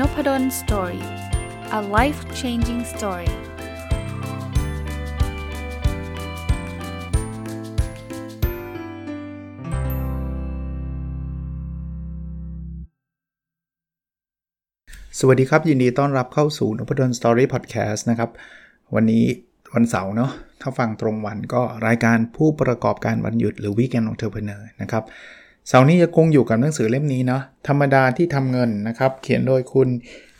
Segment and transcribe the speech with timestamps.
[0.00, 1.04] Nopadol Story
[1.78, 3.30] a life changing story
[15.18, 18.30] สวัสดีครับ ยินดีต้อนรับเข้าสู่นพดล Story พอดแคสต์นะครับ
[18.94, 19.24] วันนี้
[19.74, 25.04] วันเสาร์เนาะถ้าฟังตรงวันก็รายการผู้ประกอบการวันหยุดหรือ Weekend Entrepreneur นะครับ
[25.68, 29.88] เสาร์นี้จะคงอยู่กับหนังสือเล่มนี้เนาะธรรมดาที่ทำเงินนะครับ เขียนโดยคุณ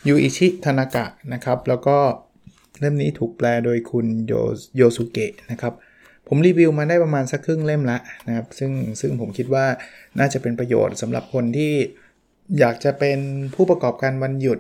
[0.09, 1.97] ยูอิชิทานากะนะครับ แล้วก็
[2.81, 4.33] เล่มนี้ถูกแปลโดยคุณโย
[4.77, 5.73] โยสุเกะนะครับ
[6.29, 9.67] ผมรีวิวมาได้ประมาณสักครึ่งเล่มละนะครับ ซึ่งซึ่งผมคิดว่า
[10.19, 11.73] น่าจะเป็นประโยชน์สำหรับคนที่
[12.59, 13.19] อยากจะเป็น
[13.55, 14.59] ผู้ประกอบการวันหยุด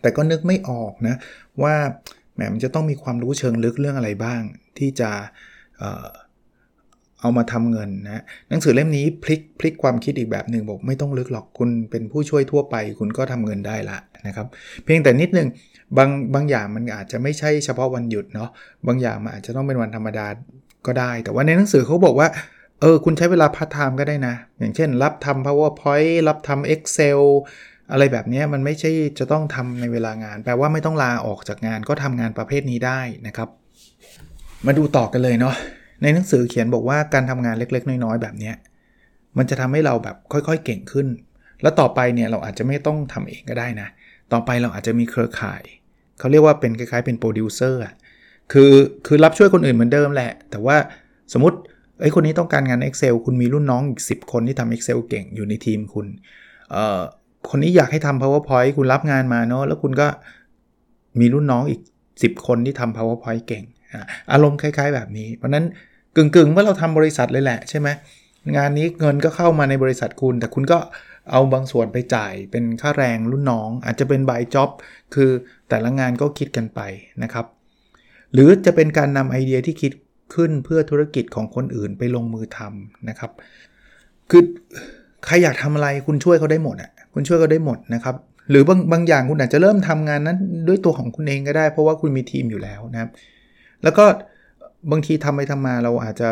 [0.00, 1.16] แต่ก็นึกไม่ออกนะ
[1.62, 1.74] ว่า
[2.34, 4.40] แหมมันจะต้องมีความรู้เชิงลึกเรื่องอะไรบ้าง
[4.78, 5.10] ที่จะ
[7.24, 14.46] เอามาทำเงินนะหนังสือเล่มนี้พลิกพลิกความคิดอีกแบบหนึ่งบอกไม่ต้องลึกหรอกคุณเป็นผู้ช่วยทั่วไป คุณก็ทำเงินได้ละนะครับ
[14.84, 15.48] เพียงแต่นิดนึง
[15.96, 18.50] บางบางอย่างมันอาจจะไม่ใช่เฉพาะวันหยุดเนาะ
[18.86, 20.26] บางอย่างมันอาจจะต้องเป็นวันธรรมดา
[20.86, 22.28] ก็ได้ แต่ว่าในหนังสือเขาบอกว่า
[22.80, 27.20] เออคุณใช้เวลาพาร์ทไทม์ก็ได้นะ อย่างเช่น รับทำ PowerPoint รับทำ Excel
[27.92, 33.48] อะไรแบบนี้มันไม่ใช่จะต้องทำในเวลางาน แปลว่าไม่ต้องลาออกจากงานก็ทำงานประเภทนี้ได้นะครับ
[34.66, 35.54] มาดูต่อกันเลยเนาะ
[36.02, 38.52] ในหนังสือเขียนบอกว่าการทำงานเล็ก ๆ น้อยๆแบบนี้
[39.38, 41.06] มันจะทำให้เราแบบค่อยๆเก่งขึ้น
[41.62, 43.88] แล้วต่อไปเนี่ยเราอาจจะไม่ต้องทำเองก็ได้นะ
[44.32, 45.62] ต่อไปเราอาจจะมีเครือข่าย
[46.18, 47.94] เขาเรียกว่าเป็นคล้ายๆเป็นโปรดิวเซอร์อะ
[48.52, 48.72] คือ
[49.06, 50.76] คือรับช่วยคนอื่นเหมือนเดิมแหละ แต่ว่า
[51.32, 51.58] สมมติ
[52.00, 56.06] ไอ้คนนี้ต้องการงาน Excel คุณมีรุ่นน้องอีก 10 คนที่ทำ Excel เก่งอยู่ในทีมคุณ
[56.70, 57.00] เอ่อ
[57.50, 60.08] คนนี้อยากให้ทำ powerpoint คุณรับงานมาเนาะแล้วคุณก็
[61.20, 61.80] มีรุ่นน้องอีก
[62.12, 63.64] 10 คนที่ทำ powerpoint เก่ง
[64.32, 65.64] อารมณ์คล้าย ๆ แบบนี้ เพราะนั้น
[66.16, 67.88] กึ่งๆเมื่อเราทำบริษัทเลยแหละใช่ไหม
[68.56, 70.78] งานนี้เงินก็เข้ามาในบริษัทคุณ แต่คุณก็
[71.30, 74.70] เอาบางส่วนไปจ่ายเป็นค่าแรงรุ่นน้อง อาจจะเป็นบายจ็อบ
[75.14, 75.30] คือ
[75.68, 76.80] แต่ละงานก็คิดกันไป
[77.22, 77.46] นะครับ
[78.32, 79.92] หรือจะเป็นการนำไอเดียที่คิด
[80.34, 83.30] ขึ้นเพื่อธุรกิจของคนอื่นไปลงมือทำนะครับ
[84.30, 84.42] คือ
[85.26, 88.16] ใครอยากทำอะไรคุณช่วยเขาได้หมดอะคุณช่วยเขาได้หมดนะครับ
[88.50, 90.38] หรือบางบางอย่างคุณอาจจะเริ่มทำงานนั้น
[90.68, 93.10] ด้วยตัวของคุณเองก็ได้ เพราะว่าคุณมีทีมอยู่แล้วนะครับ
[93.84, 94.04] แล้วก็
[94.90, 96.28] บางทีทำไปทำมาเราอาจจะ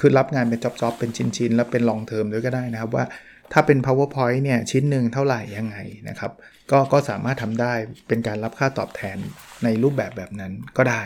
[0.00, 3.04] คือรับงานเป็นจ็อบๆเป็นชิ้นๆ แล้วเป็นลองเทอมด้วยก็ได้นะครับว่า
[3.52, 5.76] ถ้าเป็น powerpoint เนี่ยชิ้นหนึ่งเท่าไหร่ยังไง
[6.08, 6.32] นะครับ
[6.70, 7.72] ก็ก็สามารถทำได้
[8.08, 9.16] เป็นการรับค่าตอบแทน
[9.64, 11.02] ในรูปแบบแบบนั้นก็ได้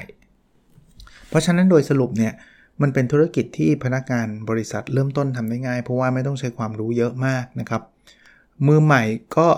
[1.29, 2.33] เพราะฉะนั้นโดยสรุปเนี่ย
[2.83, 7.83] มันเป็นธุรกิจที่พนักงานบริษัทเริ่มต้นทำได้ง่าย เพราะว่าไม่ต้องใช้ความรู้เยอะมากนะครับ
[8.67, 9.03] มือใหม่
[9.37, 9.49] ก็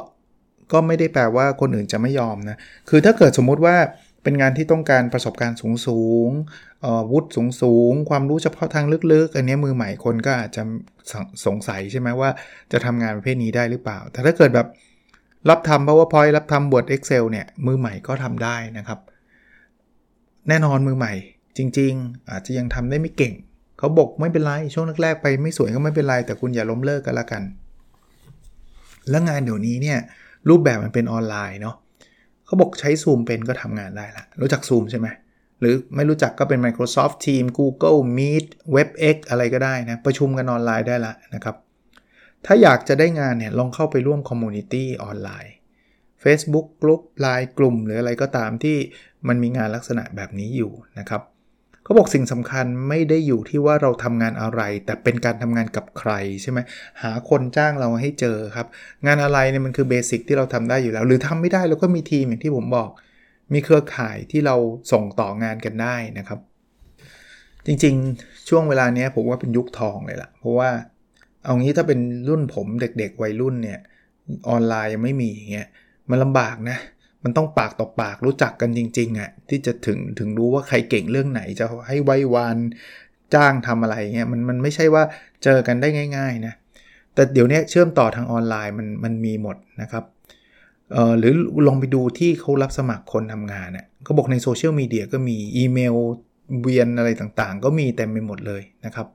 [0.73, 2.57] ก็ไม่ได้แปลว่าคนอื่นจะไม่ยอมนะ
[2.89, 3.77] คือถ้าเกิดสมมุติว่า
[4.23, 6.29] เป็นงานที่ต้องการประสบการณ์สูงสูง
[7.11, 10.63] วุฒิสูงสูง ความรู้เฉพาะทางลึกๆ อันนี้มือใหม่คนก็อาจจะ
[11.47, 12.31] สงสัยใช่ไหมว่า
[12.73, 14.67] จะทำงานประเภทนี้ได้หรือเปล่า แต่ถ้าเกิดแบบ
[15.51, 18.99] รับทำ powerpoint รับทำ word excel เนี่ย มือใหม่ก็ทำได้นะครับ
[20.49, 21.13] แน่นอนมือใหม่
[21.57, 23.35] จริง ๆ อาจจะยังทำได้ไม่เก่ง
[23.79, 27.43] เขาบอกไม่เป็นไร ช่วงแรกๆไปไม่สวยก็ไม่เป็นไร แต่คุณอย่าล้มเลิกกันละกัน
[29.11, 29.99] แล้วงานเดี๋ยวนี้เนี่ย
[30.49, 31.77] รูปแบบมันเป็นออนไลน์เนาะ
[32.51, 35.09] เขาบอกใช้ Zoom เป็นก็ทำงานได้ละรู้จัก Zoom ใช่ไหม
[35.61, 41.57] หรือไม่รู้จักก็เป็น Microsoft Teams Google Meet WebEx อะไรก็ได้นะ ประชุมกันออนไลน์ได้ละนะครับ
[42.47, 45.55] ถ้าอยากจะได้งานเนี่ย ลองเข้าไปร่วม community ออนไลน์
[46.23, 48.77] Facebook กลุ่มไลน์กลุ่ม หรืออะไรก็ตามที่
[49.29, 51.23] มันมีงานลักษณะแบบนี้อยู่นะครับ
[51.91, 56.13] เขาบอกสิ่งสำคัญไม่ได้อยู่ที่ว่าเราทำงานอะไร แต่เป็นการทำงานกับใคร
[56.43, 56.59] ใช่ไหม
[57.03, 58.67] หาคนจ้างเราให้เจอครับ
[59.07, 62.91] งานอะไรเนี่ยมันคือเบสิกที่เราทำได้อยู่แล้ว หรือทำไม่ได้เราก็มีทีมอย่างที่ผมบอก
[63.53, 64.57] มีเครือข่ายที่เรา
[64.93, 66.39] ส่งต่องานกันได้นะครับ
[67.67, 70.71] จริงๆช่วงเวลานี้ผมว่าเป็นยุคทองเลยล่ะ เพราะว่า
[71.45, 73.81] เอางี้ถ้าเป็นรุ่นผมเด็กๆวัยรุ่นเนี่ย
[74.49, 75.69] ออนไลน์ยังไม่มีอย่างเงี้ย
[76.11, 76.79] มันลำบากนะ
[77.25, 82.57] มันต้องปากต่อปากรู้จักกันจริงๆอะ่ะที่จะถึงถึงรู้ว่าใครเก่งเรื่องไหนจะให้ไว้วาน
[83.35, 85.03] จ้างทำอะไรเงี้ยมันมันไม่ใช่ว่า
[85.45, 86.55] เจอกันได้ง่ายๆนะ
[87.15, 90.05] แต่เดี๋ยวนี้เชื่อมต่อทางออนไลน์มันมันมีหมดนะครับ
[90.93, 91.33] เอ่อหรือ
[91.67, 95.95] ลองไปดูที่เขารับสมัครคนทำงานเนี่ยเขาบอกในโซเชียลมีเดียก็มีอีเมล
[96.63, 99.07] เวียนอะไรต่างๆ ก็มีเต็มไปหมดเลยนะครับ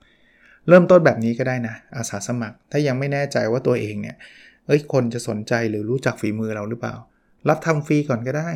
[0.68, 4.15] เริ่มต้นแบบนี้ก็ได้นะอาสาสมัคร ถ้ายังไม่แน่ใจว่าตัวเองเนี่ย
[4.65, 6.95] เอ้ยคนจะสนใจหรือรู้จักฝีมือเราหรือเปล่า
[7.50, 8.50] รับทำฟรีก่อนก็ได้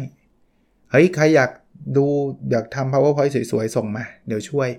[0.92, 1.52] เฮ้ย ใครอยาก
[1.98, 2.06] ดู
[2.52, 4.70] อยากทำ powerpoint สวยๆ ส่งมา เดี๋ยวช่วย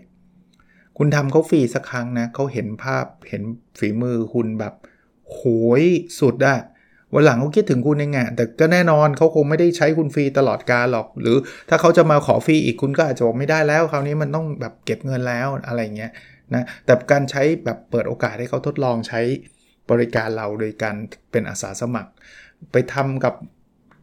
[0.99, 3.43] คุณทำเขาฟรีสักครั้งนะเขาเห็นภาพเห็น
[3.79, 4.75] ฝีมือคุณแบบ
[5.31, 5.41] โห
[5.81, 5.83] ย
[6.21, 6.57] สุดอะ
[7.15, 11.37] วันหลังเขาคิดถึงคุณเองอะแต่ก็แน่นอนเขาคงไม่ได้ใช้คุณฟรีตลอดกาลหรอก หรือ
[11.69, 16.13] ถ้าเขาจะมาขอฟรีอีกคุณก็อาจจะบอกไม่ได้แล้วคราวนี้มันต้องแบบเก็บเงินแล้วอะไรเงี้ย
[16.55, 19.21] นะแต่การใช้แบบเปิดโอกาสให้เขาทดลองใช้
[19.91, 20.97] บริการเราโดยการ
[21.31, 22.11] เป็นอาสาสมัคร
[22.73, 23.35] ไปทำกับ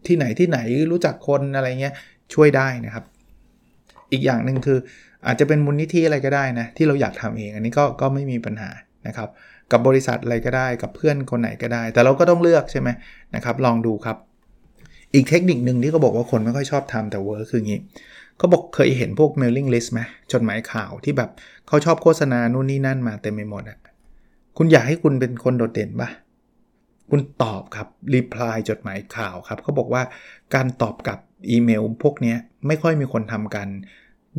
[0.09, 0.59] ที่ไหนที่ไหน
[0.92, 1.94] รู้จักคนอะไรเงี้ย
[2.33, 3.04] ช่วยได้นะครับ
[4.12, 4.77] อีกอย่างหนึ่งคือ
[5.27, 8.69] อาจจะเป็นมูลนิธิอะไรก็ได้นะที่เราอยากทำเอง อันนี้ก็ก็ไม่มีปัญหา
[9.07, 9.30] นะครับ
[9.71, 12.89] กับบริษัทอะไรก็ได้กับเพื่อนคนไหนก็ได้ แต่เราก็ต้องเลือกใช่ไหม
[13.36, 14.18] นะครับ ลองดูครับ
[15.13, 17.81] อีกเทคนิคหนึ่งที่เขาบอกว่าคนไม่ค่อยชอบทำแต่เวิร์คคืออย่างนี้
[18.38, 20.01] เขาบอกเคยเห็นพวก mailing list ไหม
[20.31, 21.30] จดหมายข่าวที่แบบ
[21.68, 23.77] เขาชอบโฆษณานู่นนี่นั่นมาเต็มไปหมดอะ
[24.57, 26.09] คุณอยากให้คุณเป็นคนโดดเด่นปะ
[27.11, 30.02] คุณตอบครับรีプライจดหมายข่าวครับเขาบอกว่า
[30.55, 31.19] การตอบกับ
[31.50, 32.34] อีเมลพวกนี้
[32.67, 33.69] ไม่ค่อยมีคนทำกัน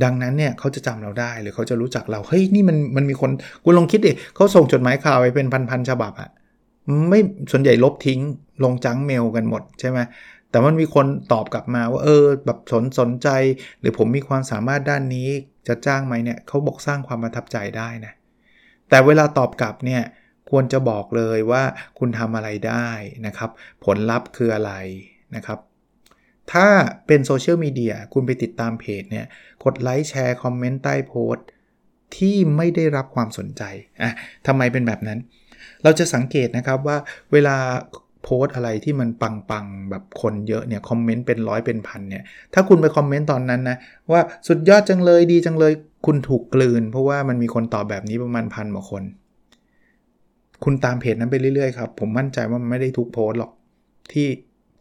[0.03, 3.31] ดังนั้นเนี่ยเขาจะจำเราได้หรือเขาจะรู้จักเราเฮ้ยนี่มันมันมีคน
[3.63, 6.29] คุณลองคิดดิเขาส่งจดหมายข่าวไปเป็นพันๆฉบับอะ
[7.09, 7.19] ไม่
[7.51, 8.19] ส่วนใหญ่ลบทิ้ง
[8.63, 9.99] ลงจังเมลกันหมดใช่ไหม
[10.49, 13.29] แต่มันมีคนตอบกลับมาว่าเออแบบสนสนใจ
[13.79, 15.27] หรือผมมีความสามารถด้านนี้
[15.67, 18.13] จะจ้างไหมเนี่ยเขาบอกสร้างความประทับใจได้นะ
[18.89, 20.01] แต่เวลาตอบกลับเนี่ย
[20.50, 21.62] ควรจะบอกเลยว่า
[21.98, 22.88] คุณทำอะไรได้
[23.26, 23.50] นะครับ
[23.84, 24.72] ผลลัพธ์คืออะไร
[25.36, 25.58] นะครับ
[26.52, 26.66] ถ้า
[27.06, 29.26] เป็นโซเชียลมีเดียคุณไปติดตามเพจเนี่ย
[29.64, 31.46] กดไลค์แชร์คอมเมนต์ใต้โพสต์
[32.16, 33.62] ที่ไม่ได้รับความสนใจ
[34.02, 34.12] อะ
[34.46, 35.18] ทำไมเป็นแบบนั้น
[35.82, 36.96] เราจะสังเกตนะครับว่า
[37.32, 37.56] เวลา
[38.24, 42.24] โพสอะไรที่มันปังๆ แบบคนเยอะเนี่ยคอมเมนต์เป็นร้อยเป็นพันเนี่ย
[42.54, 43.76] ถ้าคุณไปคอมเมนต์ตอนนั้นนะ
[44.12, 45.72] ว่าสุดยอดจังเลยดีจังเลย
[46.06, 49.02] คุณถูกกลืน เพราะว่ามันมีคนตอบแบบนี้ประมาณพันกว่าคน
[50.64, 53.52] คุณตามเพจนั้นไปเรื่อยๆครับผมมั่นใจว่ามันไม่ได้ทุกโพสหรอก
[54.12, 54.28] ที่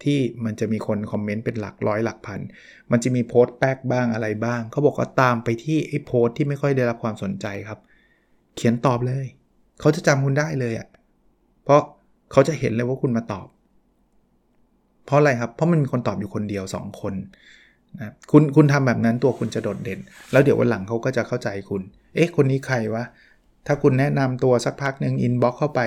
[0.04, 2.40] ที่มันจะมีคนคอมเมนต์เป็นหลักร้อยหลักพัน
[2.92, 7.80] มันจะมีโพสต์แป๊กบ้างอะไรบ้าง เขาบอกว่าตามไปที่ไอ้โพสต์ที่ไม่ค่อยได้รับความสนใจครับ
[8.56, 9.26] เขียนตอบเลย
[9.80, 10.88] เขาจะจำคุณได้เลยอะ่ะ
[11.64, 11.82] เพราะ
[12.32, 13.48] เขาจะเห็นเลยว่าคุณมาตอบ
[15.06, 17.14] เพราะอะไรครับ เพราะมันมีคนตอบอยู่คนเดียว 2 คน
[18.00, 20.00] นะคุณคุณทำแบบนั้นตัวคุณจะโดดเด่น
[20.32, 21.82] แล้วเดี๋ยววันหลังเขาก็จะเข้าใจคุณ
[22.16, 23.04] เอ๊ะ คนนี้ใครวะ
[23.68, 25.80] ถ้าคุณแนะนำตัวสักพักหนึ่ง inbox เข้าไป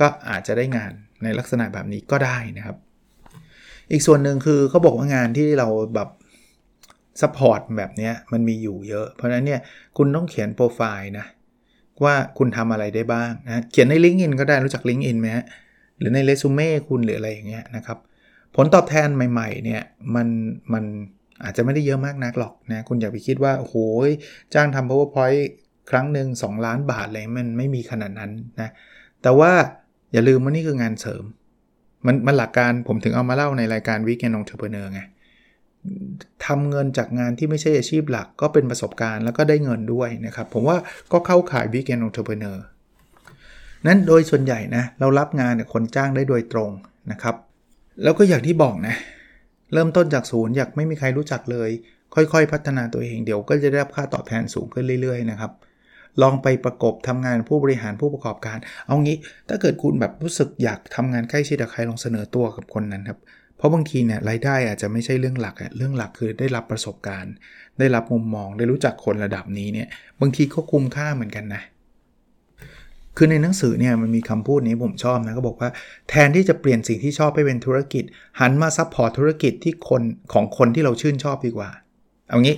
[0.00, 0.92] ก็อาจจะได้งาน
[1.22, 2.76] ในลักษณะแบบนี้ก็ได้นะครับ
[3.92, 6.08] อีกส่วนหนึ่งคือเขาบอกว่างานที่เราแบบ
[7.20, 9.60] support แบบนี้มันมีอยู่เยอะ เพราะนั้นเนี่ย
[9.96, 11.26] คุณต้องเขียนโปรไฟล์นะ
[12.04, 15.44] ว่าคุณทำอะไรได้บ้างนะเขียนใน l i ก์อินก็ได้รู้จัก LinkedIn ไหมฮะ
[15.98, 17.98] หรือในเรซูเม่คุณหรืออะไรอย่างเงี้ยนะครับ
[18.56, 19.82] ผลตอบแทนใหม่ๆเนี่ย
[20.14, 20.28] มัน
[20.72, 20.84] มัน
[21.44, 23.74] อาจจะไม่ได้เยอะมากนักหรอกนะคุณอย่าไปคิดว่าโอ้โห
[24.54, 25.44] จ้างทำ powerpoint
[25.90, 28.70] ครั้งหนึ่ง2ล้านบาทเลยมันไม่มีขนาดนั้นนะ
[29.22, 29.52] แต่ว่า
[30.12, 31.24] อย่าลืมว่านี่คืองานเสริม
[32.06, 35.00] มันมันหลักการผมถึงเอามาเล่าในรายการ Weekend Entrepreneur ไง
[36.46, 40.76] ทำเงินจากงานที่ไม่ใช่อาชีพหลักก็เป็นประสบการณ์แล้วก็ได้เงินด้วยนะครับ ผมว่า
[41.12, 42.56] ก็เข้าขาย Weekend Entrepreneur
[43.86, 46.70] นั้นโดยส่วนใหญ่นะเรารับงานเนี่ยคนจ้างได้โดยตรง
[47.12, 47.34] นะครับ
[48.02, 48.94] แล้วก็อย่างที่บอกนะ
[49.72, 51.70] เริ่มต้นจากศูนย์อยากไม่มีใครรู้จักเลย
[52.14, 55.52] ค่อยๆ พัฒนาตัวเองเดี๋ยวก็จะได้รับค่าตอบแทนสูงขึ้นเรื่อยๆนะครับ
[56.22, 59.16] ลองไปประกบทำงานผู้บริหารผู้ประกอบการ เอางี้
[59.48, 63.18] ถ้าเกิดคุณแบบรู้สึกอยากทำงานใกล้ชิดกับใครลองเสนอตัวกับคนนั้นครับ
[63.56, 67.34] เพราะบางทีเนี่ยรายได้อาจจะไม่ใช่เรื่องหลักอะเรื่องหลักคือได้รับประสบการณ์
[67.78, 69.88] ได้รับมุมมองได้รู้จักคนระดับนี้เนี่ย
[70.20, 71.62] บางทีก็คุ้มค่าเหมือนกันนะ
[73.16, 75.70] คือในหนังสือเนี่ยมันมีคำพูดนี้ผมชอบนะก็บอกว่า
[76.08, 78.04] แทนที่จะเปลี่ยนสิ่งที่ชอบไปเป็นธุรกิจ
[78.40, 80.02] หันมา support ธุรกิจที่คน
[80.32, 81.70] ของคนที่เราชื่นชอบดีกว่า
[82.28, 82.56] เอางี้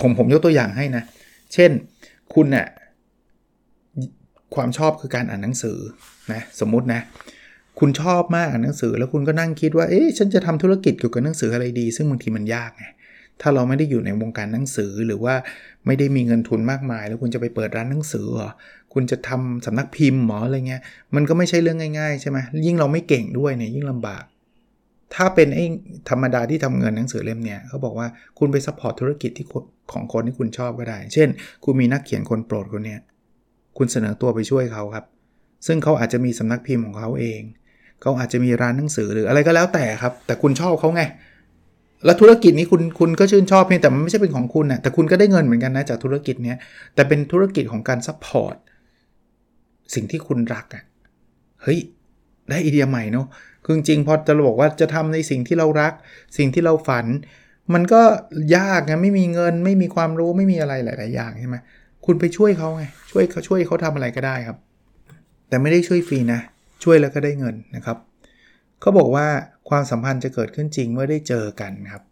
[0.00, 1.02] ผมผมยกตัวอย่างให้นะ
[1.54, 1.70] เช่น
[2.34, 2.66] คุณเนี่ย
[4.54, 5.78] ความชอบคือการอ่านหนังสือ
[6.32, 7.00] นะสมมตินะ
[7.78, 12.84] คุณชอบมากอ่านหนังสือ แล้วคุณก็นั่งคิดว่าเอ๊ะฉันจะทำธุรกิจเกี่ยวกับหนังสืออะไรดี ซึ่งบางทีมันยากไง
[13.40, 15.34] ถ้าเราไม่ได้อยู่ในวงการหนังสือหรือว่า
[15.86, 18.50] ไม่ได้มีเงินทุนมากมาย แล้วคุณจะไปเปิดร้านหนังสือหรอ
[18.94, 20.82] คุณจะทำสำนักพิมพ์หรออะไรเงี้ย
[21.14, 24.24] มันก็ไม่ใช่เรื่องง่ายๆใช่ไหมยิ่งเราไม่เก่งด้วยเนี่ยยิ่งลำบาก
[25.14, 25.64] ถ้าเป็นไอเดีย
[26.10, 28.06] ธรรมดาที่ทำเงินหนังสือเล่มเนี่ยเขาบอกว่า
[28.38, 29.46] คุณไป support ธุรกิจที่
[29.92, 31.28] ของคนที่คุณชอบก็ได้ เช่น
[31.64, 33.00] คุณมีนักเขียนคนโปรดคนเนี้ย
[33.78, 35.04] คุณเสนอตัวไปช่วยเขาครับ
[35.66, 37.40] ซึ่งเขาอาจจะมีสำนักพิมพ์ของเขาเอง
[38.02, 41.02] เขาอาจจะมีร้านหนังสือหรืออะไรก็แล้วแต่ครับ แต่คุณชอบเขาไง
[42.04, 46.56] แล้วธุรกิจนี้คุณคุณก็ชื่นชอบเพียงแต่มันไม่ใช่เป็นของคุณนะแต่คุณก็ได้เงินเหมือนกันนะจากธุรกิจเนี้ย
[46.94, 48.56] แต่เป็นธุรกิจของการ support
[49.94, 50.84] สิ่งที่คุณรักอ่ะ
[51.62, 51.78] เฮ้ย
[52.48, 53.26] ได้ไอเดียใหม่เนาะ
[53.66, 55.92] คือจริงพอจะบอกว่าจะทำในสิ่งที่เรารัก
[56.38, 57.06] สิ่งที่เราฝัน
[57.74, 58.02] มันก็
[58.56, 61.56] ยากไงไม่มีเงิน ไม่มีความรู้ไม่มีอะไรหลาย ๆ อย่างใช่ไหม
[62.06, 64.58] คุณไปช่วยเขาไงช่วยเขาช่วยเขาทำอะไรก็ได้ครับ
[65.48, 66.40] แต่ไม่ได้ช่วยฟรีนะ
[66.84, 67.98] ช่วยแล้วก็ได้เงินนะครับ
[68.80, 69.26] เขาบอกว่า
[69.70, 72.02] ความสัมพันธ์จะเกิดขึ้นจริงเมื่อได้เจอกันครับ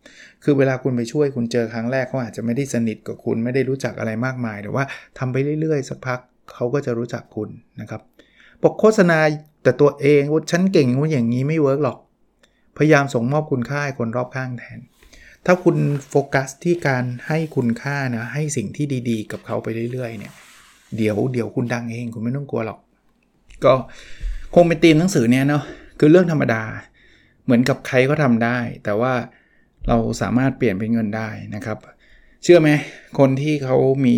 [0.45, 4.85] คือเวลาคุณไปช่วยคุณเจอครั้งแรกเขาอาจจะไม่ได้สนิทกับคุณไม่ได้รู้จักอะไรมากมาย แต่ว่า
[5.19, 6.19] ทำไปเรื่อย ๆ สักพัก
[6.55, 7.49] เขาก็จะรู้จักคุณ
[7.81, 8.01] นะครับ
[8.65, 9.19] บอกโฆษณา
[9.63, 11.99] แต่ตัวเองว่าฉันเก่งว่าอย่างนี้ไม่ work หรอก
[12.77, 14.79] พยายามส่งมอบคุณค่าให้คนรอบข้างแทน
[15.47, 15.77] ถ้าคุณ
[16.09, 20.33] โฟกัสที่การให้คุณค่านะ ให้สิ่งที่ดีๆ กับเขาไปเรื่อยๆ เนี่ย
[20.97, 22.79] เดี๋ยวเดี๋ยวคุณดังเองคุณไม่ต้องกลัวหรอก
[23.65, 23.73] ก็
[24.55, 25.63] คงเป็นธีมหนังสือเนี้ยเนาะ
[25.99, 26.63] คือเรื่องธรรมดา
[27.45, 29.13] เหมือนกับใครก็ทำได้ แต่ว่า
[29.89, 31.79] เราสามารถเปลี่ยนเป็นเงินได้นะครับ
[32.43, 32.71] เชื่อไหม
[33.19, 34.15] คนที่เขามี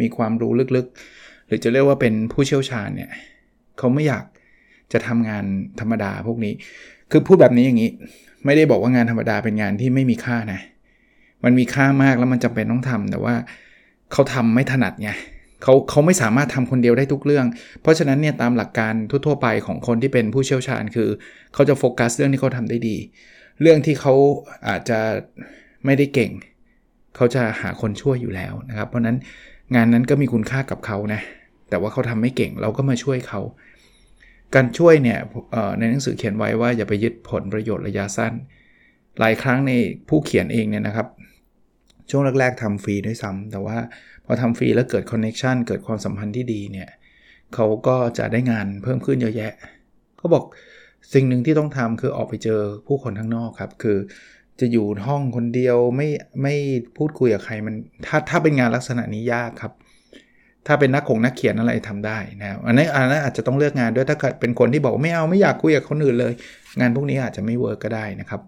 [0.00, 3.10] มีความรู้ลึกๆ หรือจะเรียกว่าเป็นผู้เชี่ยวชาญเนี่ย
[3.78, 4.24] เขาไม่อยาก
[4.92, 5.44] จะทำงาน
[5.80, 6.52] ธรรมดาพวกนี้
[7.10, 7.90] คือพูดแบบนี้อย่างนี้
[8.44, 10.60] ไม่ได้บอกว่างานธรรมดาเป็นงานที่ไม่มีค่านะ
[11.44, 13.34] มันมีค่ามากแล้วมันจำเป็นต้องทำแต่ว่า
[14.12, 15.10] เขาทำไม่ถนัดไง
[15.62, 17.46] เขาเขาไม่สามารถทำคนเดียวได้ทุกเรื่อง
[17.82, 18.92] เพราะฉะนั้นเนี่ยตามหลักการ
[19.26, 21.08] ทั่วๆไปของคนที่เป็นผู้เชี่ยวชาญคือ
[21.54, 22.96] เขาจะโฟกัสเรื่องที่เขาทำได้ดี
[23.62, 24.14] เรื่องที่เขา
[24.68, 24.98] อาจจะ
[25.84, 26.30] ไม่ได้เก่ง
[27.16, 29.16] เขาจะหาคนช่วยอยู่แล้วนะครับ เพราะนั้น
[29.74, 31.20] งานนั้นก็มีคุณค่ากับเขานะ
[31.70, 33.40] แต่ว่าเขาทำไม่เก่งเราก็มาช่วยเขา
[34.54, 35.18] การช่วยเนี่ย
[35.78, 38.32] ในหนังสือเขียนไว้ว่าอย่าไปยึดผลประโยชน์ระยะสั้น
[39.18, 39.72] หลายครั้งใน
[40.08, 41.08] ผู้เขียนเองเนี่ยนะครับ
[42.10, 43.76] ช่วงแรกๆทำฟรีด้วยซ้ำแต่ว่า
[44.24, 46.88] พอทำฟรีแล้วเกิดคอนเน็ชันเกิดความสัมพันธ์ที่ดีเนี่ย
[47.54, 49.52] เขาก็จะได้งานเพิ่มขึ้นเยอะแยะ
[50.18, 50.44] เขาบอก
[51.14, 53.98] สิ่งหนึ่งที่ต้องทำคือออกไปเจอผู้คนข้างนอกครับ คือ
[54.60, 56.08] จะอยู่ห้องคนเดียวไม่
[56.42, 56.54] ไม่
[56.96, 57.74] พูดคุยกับใครมัน
[58.06, 59.72] ถ้าถ้าเป็นงานลักษณะนี้ยากครับ
[60.70, 66.32] ถ้าเป็นนักของนักเขียนอะไรทำได้นะอันนี้อันนั้นอาจจะต้องเลือกงานด้วยถ้าเกิดเป็นคนที่บอกไม่เอาไม่อยากคุยกับคนอื่นเลย
[66.80, 68.40] งานพวกนี้อาจจะไม่ work ก็ได้นะครับ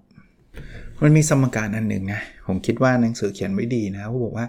[1.03, 4.47] มันมีสมการอันหนึ่งนะผมคิดว่าหนังสือเขียนไว้ดีนะเขาบอกว่า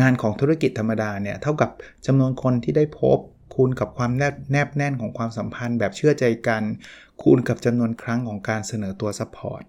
[0.00, 1.70] งานของธุรกิจธรรมดาเนี่ยเท่ากับ
[2.06, 3.18] จำนวนคนที่ได้พบ
[3.54, 6.62] คูณกับความแนบแนบแน่นของความสัมพันธ์แบบเชื่อใจกัน
[7.22, 9.62] คูณกับจำนวนครั้งของการเสนอตัว support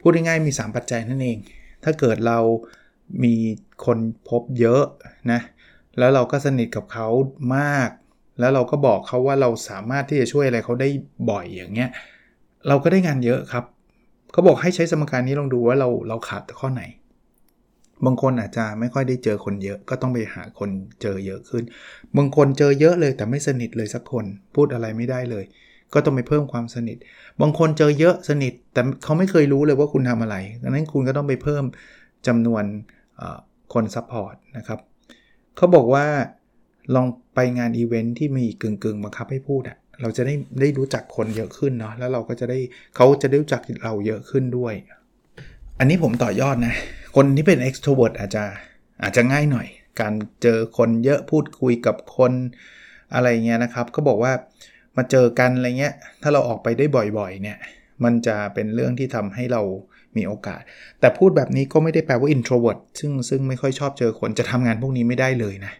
[0.00, 1.38] พูดง่ายๆมี 3 ปัจจัยนั่นเอง
[1.84, 2.38] ถ้าเกิดเรา
[3.24, 3.34] มี
[3.84, 4.82] คนพบเยอะ
[5.32, 5.40] นะ
[5.98, 7.08] แล้วเราก็สนิทกับเขา
[7.56, 7.90] มาก
[8.40, 10.88] แล้วเราก็บอกเขาว่าเราสามารถที่จะช่วยอะไรเขาได้
[11.30, 11.90] บ่อยอย่างเงี้ย
[12.68, 13.64] เราก็ได้งานเยอะครับ
[14.32, 16.82] เขาบอกให้ใช้สมการนี้ลองดูว่าเราเราขาดข้อไหน
[18.04, 20.70] บางคนอาจจะไม่ค่อยได้เจอคนเยอะ ก็ต้องไปหาคน
[21.02, 21.64] เจอเยอะขึ้น
[22.16, 25.44] บางคนเจอเยอะเลยแต่ไม่สนิทเลยสักคน พูดอะไรไม่ได้เลย
[25.94, 26.96] ก็ต้องไปเพิ่มความสนิท
[27.40, 31.64] บางคนเจอเยอะสนิท แต่เขาไม่เคยรู้เลยว่าคุณทำอะไรดังนั้นคุณก็ต้องไปเพิ่ม
[32.26, 32.64] จำนวน
[33.74, 34.78] คน support นะครับ
[35.58, 36.06] เขาบอกว่า
[36.94, 42.58] ลองไปงานอีเวนท์ที่มีกึ่งกึ่งบังคับให้พูดอะเราจะได้ได้รู้จักคนเยอะขึ้นเนาะแล้วเราก็จะได้
[42.96, 44.74] เขาจะได้รู้จักเราเยอะขึ้นด้วย
[45.78, 46.74] อันนี้ผมต่อยอดนะ
[47.16, 48.44] คนที่เป็น extrovert อาจจะ
[49.02, 49.66] อาจจะง่ายหน่อย
[50.00, 50.12] การ
[50.42, 52.32] เจอคนเยอะพูดคุยกับคน
[53.14, 54.32] อะไรเงี้ยนะครับก็บอกว่า
[54.96, 56.86] มาเจอกันอะไรเงี้ยถ้าเราออกไปได้
[57.18, 57.58] บ่อยๆเนี่ย
[58.04, 59.62] มันจะเป็นเรื่องที่ทำให้เรา
[60.18, 60.62] มีโอกาส
[61.00, 65.72] แต่พูดแบบนี้ก็ไม่ได้แปลว่า introvert ซึ่งซึ่งไม่ค่อยชอบเจอคนจะทำงานพวกนี้ไม่ได้เลยนะ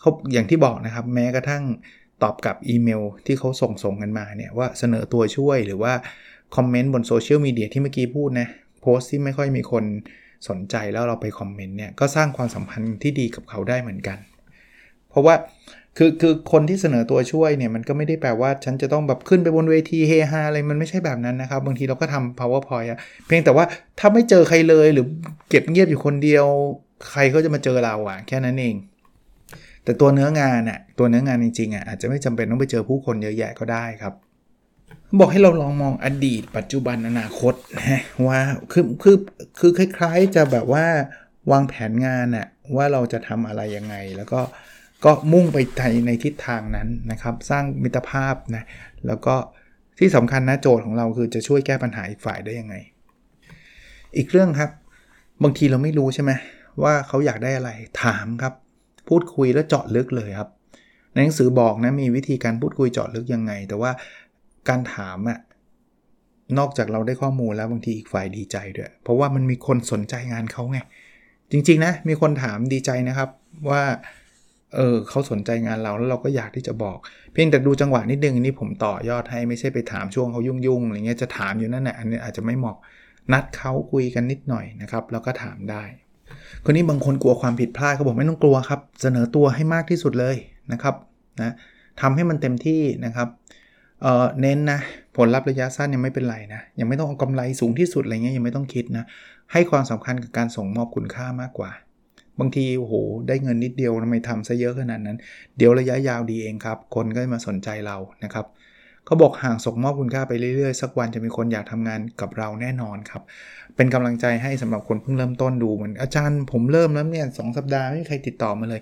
[0.00, 1.62] เขาอย่างที่บอกนะครับ แม้กระทั่ง
[2.22, 5.92] ตอบกับอีเมลที่เขาส่งส่งกันมาเนี่ยว่าเสนอตัวช่วยหรือว่า
[6.56, 8.48] คอมเมนต์บนโซเชียลมีเดียที่เมื่อกี้พูดนะ
[8.80, 9.84] โพสต์ที่ไม่ค่อยมีคน
[10.48, 14.18] สนใจแล้วเราไปคอมเมนต์เนี่ยก็สร้างความสัมพันธ์ที่ดีกับเขาได้เหมือนกัน
[15.08, 15.34] เพราะว่า
[15.98, 23.64] คือคือคนที่เสนอตัวช่วยเนี่ยมันก็ไม่ได้แปลว่า ฉันจะต้องแบบขึ้นไปบนเวทีเฮฮาอะไรมันไม่ใช่แบบนั้นนะครับ บางทีเราก็ทำ PowerPoint อะเพียงแต่ว่า
[23.98, 25.06] ถ้าไม่เจอใครเลยหรือ
[25.50, 26.46] เก็บเงียบอยู่คนเดียว
[27.10, 28.76] ใครก็จะมาเจอเราอะแค่นั้นเอง
[29.84, 34.14] แต่ตัวเนื้องานน่ะตัวเนื้องานจริงๆอะอาจจะไม่จำเป็นต้องไปเจอผู้คนเยอะแยะก็ได้ครับ
[35.20, 38.40] บอกให้เราลองมองอดีต ปัจจุบันอนาคตนะว่า
[38.72, 39.16] คือคือ
[39.58, 40.86] คือคล้าย ๆ จะแบบว่า
[41.52, 42.46] วางแผนงานน่ะ
[42.76, 44.40] ว่าเราจะทำอะไรยังไงแล้วก็
[45.04, 45.58] ก็มุ่งไป
[46.06, 48.64] ในทิศทางนั้นนะครับ สร้างมิตรภาพนะ
[49.06, 49.34] แล้วก็
[49.98, 52.74] ที่สำคัญนะโจทย์ของเราคือจะช่วยแก้ปัญหาอีกฝ่ายได้ยังไง
[54.16, 54.70] อีกเรื่องครับ
[55.42, 56.32] บางทีเราไม่รู้ใช่ไหม
[56.82, 57.70] ว่าเขาอยากได้อะไร
[58.02, 58.54] ถามครับ
[59.08, 60.50] พูดคุยแล้วเจาะลึกเลยครับ
[61.12, 63.90] ในหนังสือบอกนะมีวิธีการพูดคุยเจาะลึกยังไง แต่ว่า
[64.68, 65.38] การถามอะ
[66.58, 70.78] นอกจากเราได้ข้อมูลแล้วบางทีอีกฝ่ายดีใจด้วย เพราะว่ามันมีคนสนใจงานเขาไง
[71.52, 73.28] จริง ๆ นะ มีคนถามดีใจนะครับ
[73.70, 73.82] ว่า
[74.74, 76.98] เออเขาสนใจงานเราแล้วเราก็อยากที่จะบอก
[77.32, 82.76] เพียงแต่ดูจังหวะนิดนึงนนี้ผมต่อยอดให้ไม่ใช่ไปถามช่วงเขายุ่งๆอะไรเงี้ยจะถามอยู่นั่นแหละอันนี้อาจจะไม่เหมาะ
[83.32, 85.82] นัดเขาคุยกันนิดหน่อยนะครับแล้วก็ถามได้
[86.64, 90.36] คนนี้บางคนกลัวความผิดพลาดเขาบอกไม่ต้องกลัวครับ เสนอตัวให้มากที่สุดเลย
[90.72, 90.94] นะครับ
[91.40, 91.54] นะ
[92.00, 93.28] ทำให้มันเต็มที่นะครับ
[94.02, 94.80] เเน้นนะ
[95.16, 99.04] ผลลัพธ์ระยะสั้นยังไม่เป็นไรนะยังไม่ต้องเอากำไรสูงที่สุดอะไรเงี้ยยังไม่ต้องคิดนะ
[99.52, 101.70] ให้ความสำคัญกับการส่งมอบคุณค่ามากกว่า
[102.40, 102.94] บางทีโอ้โห
[103.28, 105.18] ได้เงินนิดเดียวทำไมทำซะเยอะขนาดนั้น
[105.56, 108.46] เดี๋ยวระยะยาวดีเองครับ คนก็มาสนใจเรานะครับ
[109.06, 113.22] เขาบอกห่างส่งมอบคุณค่าไปเรื่อยๆ สักวันจะมีคนอยากทำงานกับเราแน่นอนครับ
[113.76, 118.80] เป็นกำลังใจให้สำหรับคนเพิ่งเริ่มต้นดูเหมือนอาจารย์ผมเริ่มแล้วเนี่ยสสัปดาห์ไม่มีใครติดต่อมาเลย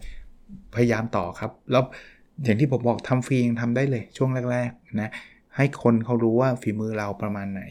[0.74, 1.84] พยายามต่อครับ แล้ว
[2.44, 5.10] อย่างที่ผมบอกทำฟรียังทำได้เลยช่วงแรกๆนะ
[5.56, 7.62] ให้คนเขารู้ว่าฝีมือเราประมาณไหน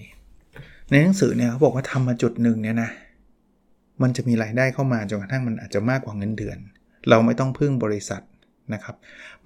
[0.90, 2.90] ในหนังสือเนี่ยเขาบอกว่าทำมาจุดหนึ่งเนี่ยนะ
[4.02, 6.58] มันจะมีรายได้เข้ามาจนกระทั่งมันอาจจะมากกว่าเงินเดือน
[7.10, 8.22] เราไม่ต้องพึ่งบริษัท
[8.74, 8.96] นะครับ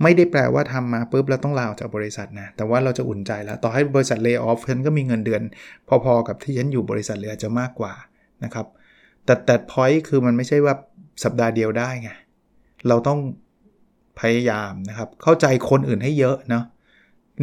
[0.01, 5.41] ไม่ได้แปลว่าทำมาปุ๊บเราต้องลาออกจากบริษัทนะ แต่ว่าเราจะอุ่นใจแล้ว ต่อให้บริษัทเลิกออฟฉันก็มีเงินเดือน
[5.87, 7.93] พอๆกับที่ฉันอยู่บริษัทเลยอาจจะมากกว่า
[8.43, 8.65] นะครับ
[9.25, 10.73] แต่แต่พอยต์คือมันไม่ใช่ว่า
[11.23, 12.09] สัปดาห์เดียวได้ไง
[12.87, 13.19] เราต้อง
[14.19, 16.63] พยายามนะครับ เข้าใจคนอื่นให้เยอะเนาะ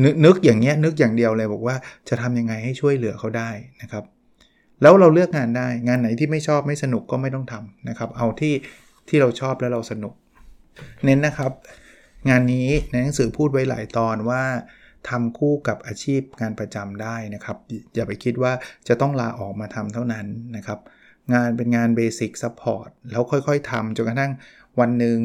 [0.03, 1.77] นนึกอย่างเงี้ยนึกอย่างเดียวเลยบอกว่า
[2.09, 3.51] จะทำยังไงให้ช่วยเหลือเขาได้
[3.83, 4.05] นะครับ
[4.83, 8.55] แล้วเราเลือกงานได้งานไหนที่ไม่ชอบไม่สนุกก็ไม่ต้องทำนะครับ เอาที่
[9.09, 10.15] ที่เราชอบแล้วเราสนุก
[11.05, 11.53] เน้นนะครับ
[12.29, 14.43] งานนี้ในหนังสือพูดไว้หลายตอนว่า
[15.09, 17.57] ทำคู่กับอาชีพงานประจำได้นะครับ
[17.95, 18.53] อย่าไปคิดว่า
[18.89, 20.79] จะต้องลาออกมาทำเท่านั้นนะครับ
[21.35, 24.33] งานเป็นงาน basic support แล้วค่อยๆทำจนกระทั่ง
[24.81, 25.19] วันหนึ่ง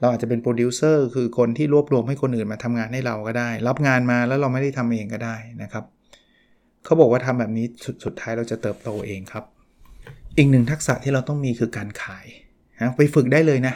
[0.00, 5.84] เราอาจจะเป็นโปรดิวเซอร์คือคนที่รวบรวมให้คนอื่นมาทำงานให้เราก็ได้ รับงานมาแล้วเราไม่ได้ทำเองก็ได้นะครับ
[6.88, 9.44] เขาบอกว่าทำแบบนี้สุดสุดท้ายเราจะเติบโตเองครับ
[10.36, 12.26] อีกหนึ่งทักษะที่เราต้องมีคือการขาย
[12.80, 13.74] นะไปฝึกได้เลยนะ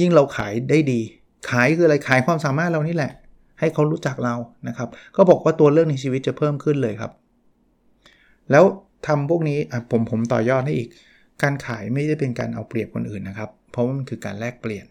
[0.00, 1.00] ยิ่งเราขายได้ดี
[1.50, 3.12] ขายคืออะไรขายความสามารถเรานี่แหละ
[3.60, 4.34] ให้เขารู้จักเรา
[4.68, 7.12] นะครับ ก็บอกว่าตัวเรื่องในชีวิตจะเพิ่มขึ้นเลยครับ
[8.50, 8.64] แล้ว
[9.06, 9.58] ทำพวกนี้
[9.90, 10.88] ผมผมต่อยอดให้อีก
[11.42, 14.86] การขายไม่ได้เป็นการเอาเปรียบคนอื่นนะครับ เพราะว่ามันคือการแลกเปลี่ยน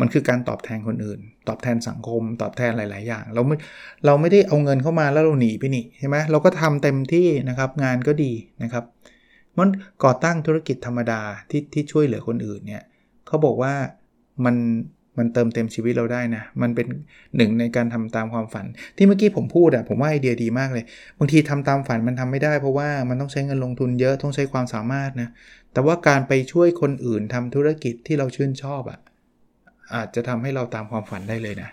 [0.00, 3.56] มันคือการตอบแทนคนอื่น ตอบแทนสังคม ตอบแทนหลาย ๆ อย่าง เราไม่
[4.06, 8.84] เราไม่ได้เอาเงินเข้ามาแล้วเราหนีไปนี่ใช่ไหมเราก็ทำเต็มที่นะครับงานก็ดีนะครับ
[9.58, 9.68] มัน
[10.04, 12.82] ก่อตั้งธุรกิจธรรมดาที่ที่ช่วยเหลือคนอื่นเนี่ย
[13.26, 13.74] เขาบอกว่า
[14.44, 14.56] มัน
[15.18, 16.86] มันเติมเต็มชีวิตเราได้นะ มันเป็น
[17.36, 20.84] หนึ่งในการทำตามความฝัน ที่เมื่อกี้ผมพูดอะผมว่าไอเดียดีมากเลย
[21.18, 25.28] บางทีทำตามฝันมันทำไม่ได้เพราะว่ามันต้องใช้เงินลงทุนเยอะ ต้องใช้ความสามารถนะ
[25.72, 29.00] แต่ว่าการไปช่วยคนอื่นทำธุรกิจที่เราชื่นชอบอะ
[29.94, 31.70] อาจจะทำให้เราตามความฝันได้เลยนะ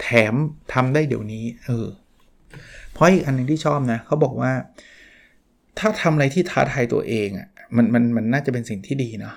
[0.00, 0.34] แถม
[0.72, 1.86] ทำได้เดี๋ยวนี้ เออ
[2.92, 4.52] เพราะอีกอันนึงที่ชอบนะเขาบอกว่า
[5.78, 9.34] ถ้าทำอะไรที่ท้าทายตัวเองอะมันมันมันน่าจะเป็นสิ่งที่ดีเนาะ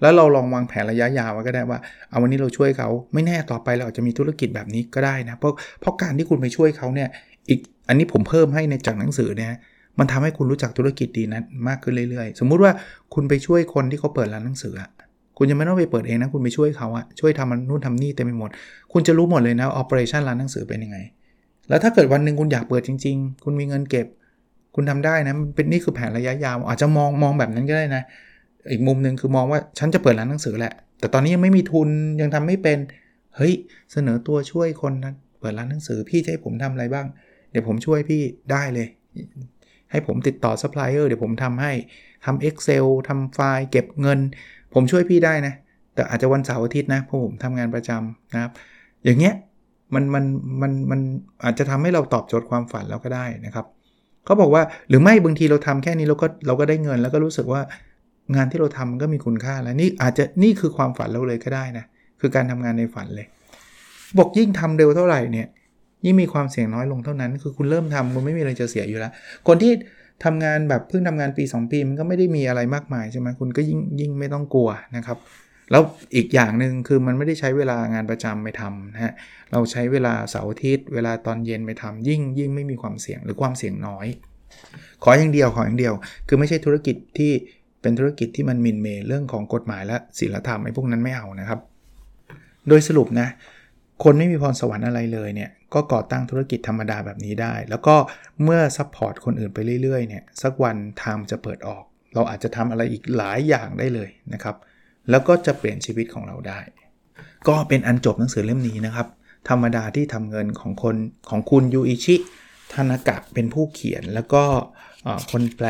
[0.00, 7.08] แล้วเราลองวางแผนระยะยาวไว้ก็ได้ว่า เอาวันนี้เราช่วยเขาไม่แน่ต่อไปเราอาจจะมีธุรกิจแบบนี้ก็ได้นะ เพราะเพราะการที่คุณไปช่วยเขาเนี่ย
[7.48, 9.52] อีกอันนี้ผมเพิ่มให้ในจากหนังสือเนี่ย
[9.98, 12.72] มันทำให้คุณรู้จักธุรกิจดีนั้นมากขึ้นเรื่อยๆ สมมุติว่า
[13.14, 14.74] คุณไปช่วยคนที่เขาเปิดร้านหนังสือ
[15.42, 18.50] คุณยังไม่ต้องไปเปิดเองนะ คุณไปช่วยเขาอะช่วยทำมันนู่นทำนี่เต็มไปหมด
[18.92, 20.98] คุณจะรู้หมดเลยนะ operation ร้านหนังสือเป็นยังไง
[21.68, 24.06] แล้วถ้าเกิดวันหนึ่งคุณอยากเปิดจริง ๆ คุณมีเงินเก็บ
[24.74, 28.02] คุณทำได้นะเป็นนี่คือแผนระยะยาว อาจจะมองมองแบบนั้นก็ได้นะ
[28.70, 31.88] อีกมุมหนึ่งคือมองว่าฉันจะเปิดร้านหนังสือแหละ แต่ตอนนี้ยังไม่มีทุน
[32.20, 32.78] ยังทำไม่เป็น
[33.36, 33.54] เฮ้ย
[33.92, 37.06] เสนอตัวช่วยคนนั้นเปิดร้านหนังสือพี่จะให้ผมทำอะไรบ้าง
[37.50, 38.22] เดี๋ยวผมช่วยพี่
[38.52, 38.88] ได้เลย
[39.90, 41.72] ให้ผมติดต่อซัพพลายเออร์เดี๋ยวผมทำให้
[42.24, 44.20] ทำ Excel ทำไฟล์ เก็บเงิน
[44.74, 45.54] ผมช่วยพี่ได้นะ
[45.94, 48.52] แต่อาจจะวันเสาร์อาทิตย์นะเพราะผมทำงานประจำนะครับ
[49.04, 49.34] อย่างเงี้ย
[49.94, 50.24] มันมัน
[50.62, 51.00] มันมัน
[51.44, 53.66] อาจจะทำให้เราตอบโจทย์ความฝันเราก็ได้นะครับ
[54.24, 57.62] เขาบอกว่าหรือไม่บางทีเราทำแค่นี้เราก็เราก็ได้เงิน แล้วก็รู้สึกว่า
[58.34, 61.84] งานที่เราทำมันก็มีคุณค่าแล้วนี่อาจจะนี่คือความฝันเราเลยก็ได้นะ
[62.20, 63.26] คือการทำงานในฝันเลย
[64.18, 65.48] บอกยิ่งทำเร็วเท่าไหร่เนี่ย
[66.04, 69.12] ยิ่งมีความเสี่ยงน้อยลงเท่านั้น คือคุณเริ่มทำคุณไม่มีอะไรจะเสียอยู่แล้ว
[69.48, 69.72] คนที่
[70.24, 75.18] ทำงานแบบเพิ่งทำงานปี 2 ปีมันก็ไม่ได้มีอะไรมากมายใช่ไหมคุณก็ยิ่งยิ่งไม่ต้องกลัวนะครับ
[75.70, 75.82] แล้ว
[76.16, 79.12] อีกอย่างหนึ่งคือมันไม่ได้ใช้เวลางานประจำไปทำนะฮะ
[79.52, 84.06] เราใช้เวลาเสาร์อาทิตย์ เวลาตอนเย็นไปทำยิ่งยิ่งไม่มีความเสี่ยงหรือความเสี่ยงน้อย
[85.02, 85.94] ขออย่างเดียวขออย่างเดียว
[86.28, 87.32] คือไม่ใช่ธุรกิจที่
[87.82, 91.60] เป็นธุรกิจที่มันหมิ่นเหม่เรื่องของกฎหมายและศีลธรรมไอ้พวกนั้นไม่เอานะครับ
[92.68, 93.28] โดยสรุปนะ
[94.04, 97.96] คนไม่มีพรสวรรค์อะไรเลยเนี่ยก็ก่อตั้งธุรกิจธรรมดาแบบนี้ได้ แล้วก็
[98.42, 101.84] เมื่อ support คนอื่นไปเรื่อยๆเนี่ยสักวันทางจะเปิดออก
[102.14, 104.56] เราอาจจะทำอะไรอีกหลายอย่างได้เลยนะครับ
[105.10, 106.60] แล้วก็จะเปลี่ยนชีวิตของเราได้
[107.48, 109.06] ก็เป็นอันจบหนังสือเล่มนี้นะครับ
[109.48, 110.96] ธรรมดาที่ทำเงินของคน
[111.30, 112.16] ของคุณยูอิชิ
[112.72, 114.44] ทานากะเป็นผู้เขียนแล้วก็
[115.32, 115.66] คนแปล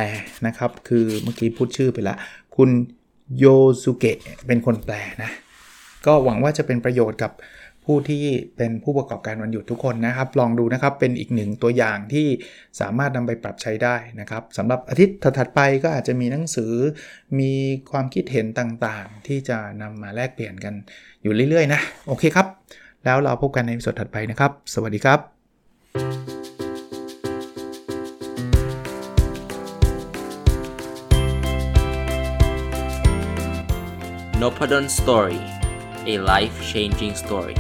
[0.47, 2.15] นะครับ คือเมื่อกี้พูดชื่อไปละ
[2.57, 2.71] คุณ
[3.39, 3.45] โย
[3.83, 5.31] ซุเกะเป็นคนแปลนะ
[6.07, 7.33] ก็หวังว่าจะเป็นประโยชน์กับ
[7.93, 8.25] ผู้ที่
[8.57, 12.27] เป็นผู้ประกอบการวันหยุดทุกคนนะครับ ลองดูนะครับเป็นอีกหนึ่งตัวอย่างที่
[12.81, 16.73] สามารถนำไปปรับใช้ได้นะครับสำหรับอาทิตย์ถัดไปก็อาจจะมีหนังสือ
[17.41, 17.53] มี
[17.91, 20.75] ความคิดเห็นต่างๆ ที่จะนำมาแลกเปลี่ยนกัน
[21.23, 22.47] อยู่เรื่อยๆนะโอเคครับ
[23.05, 25.21] แล้วเราพบกันในสดถัดไปนะครับ สวัสดีครับ
[34.41, 35.41] n o p a d o n Story
[36.13, 37.57] a life changing story